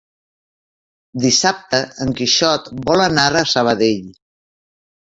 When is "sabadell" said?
3.55-4.07